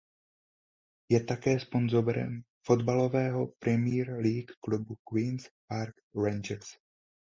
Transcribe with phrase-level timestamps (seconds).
[1.09, 6.79] Je také sponzorem fotbalového Premier League klubu Queens Park Rangers.